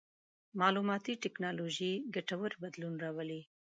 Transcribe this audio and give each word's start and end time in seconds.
مالوماتي 0.59 1.13
ټکنالوژي 1.23 1.91
ګټور 2.15 2.51
بدلون 2.63 2.93
راولي. 3.03 3.41